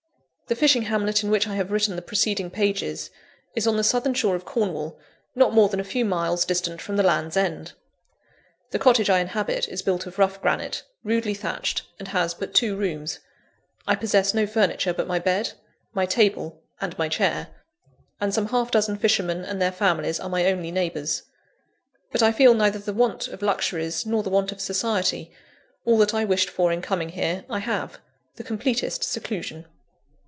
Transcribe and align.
The 0.47 0.55
fishing 0.57 0.81
hamlet 0.81 1.23
in 1.23 1.29
which 1.31 1.47
I 1.47 1.55
have 1.55 1.71
written 1.71 1.95
the 1.95 2.01
preceding 2.01 2.49
pages, 2.49 3.09
is 3.55 3.65
on 3.65 3.77
the 3.77 3.85
southern 3.85 4.13
shore 4.13 4.35
of 4.35 4.43
Cornwall, 4.43 4.99
not 5.33 5.53
more 5.53 5.69
than 5.69 5.79
a 5.79 5.83
few 5.85 6.03
miles 6.03 6.43
distant 6.43 6.81
from 6.81 6.97
the 6.97 7.03
Land's 7.03 7.37
End. 7.37 7.71
The 8.71 8.77
cottage 8.77 9.09
I 9.09 9.19
inhabit 9.19 9.69
is 9.69 9.81
built 9.81 10.05
of 10.05 10.19
rough 10.19 10.41
granite, 10.41 10.83
rudely 11.05 11.33
thatched, 11.33 11.83
and 11.99 12.09
has 12.09 12.33
but 12.33 12.53
two 12.53 12.75
rooms. 12.75 13.19
I 13.87 13.95
possess 13.95 14.33
no 14.33 14.45
furniture 14.45 14.93
but 14.93 15.07
my 15.07 15.19
bed, 15.19 15.53
my 15.93 16.05
table, 16.05 16.61
and 16.81 16.97
my 16.97 17.07
chair; 17.07 17.47
and 18.19 18.33
some 18.33 18.47
half 18.47 18.71
dozen 18.71 18.97
fishermen 18.97 19.45
and 19.45 19.61
their 19.61 19.71
families 19.71 20.19
are 20.19 20.27
my 20.27 20.45
only 20.47 20.69
neighbours. 20.69 21.23
But 22.11 22.21
I 22.21 22.33
feel 22.33 22.53
neither 22.55 22.77
the 22.79 22.91
want 22.91 23.29
of 23.29 23.41
luxuries, 23.41 24.05
nor 24.05 24.21
the 24.21 24.29
want 24.29 24.51
of 24.51 24.59
society: 24.59 25.31
all 25.85 25.97
that 25.99 26.13
I 26.13 26.25
wished 26.25 26.49
for 26.49 26.73
in 26.73 26.81
coming 26.81 27.07
here, 27.07 27.45
I 27.49 27.59
have 27.59 27.99
the 28.35 28.43
completest 28.43 29.05
seclusion. 29.05 29.65